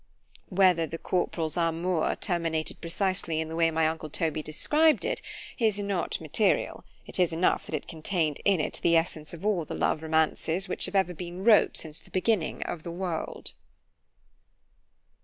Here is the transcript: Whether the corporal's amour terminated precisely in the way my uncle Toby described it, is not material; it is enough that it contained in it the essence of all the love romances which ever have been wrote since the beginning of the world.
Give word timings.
Whether 0.49 0.87
the 0.87 0.97
corporal's 0.97 1.55
amour 1.57 2.15
terminated 2.15 2.81
precisely 2.81 3.39
in 3.39 3.49
the 3.49 3.55
way 3.55 3.69
my 3.69 3.87
uncle 3.87 4.09
Toby 4.09 4.41
described 4.41 5.05
it, 5.05 5.21
is 5.59 5.77
not 5.77 6.19
material; 6.19 6.83
it 7.05 7.19
is 7.19 7.31
enough 7.31 7.67
that 7.67 7.75
it 7.75 7.87
contained 7.87 8.41
in 8.43 8.59
it 8.59 8.79
the 8.81 8.95
essence 8.97 9.31
of 9.31 9.45
all 9.45 9.63
the 9.63 9.75
love 9.75 10.01
romances 10.01 10.67
which 10.67 10.87
ever 10.87 11.09
have 11.11 11.17
been 11.17 11.43
wrote 11.43 11.77
since 11.77 11.99
the 11.99 12.09
beginning 12.09 12.63
of 12.63 12.81
the 12.81 12.89
world. 12.89 13.53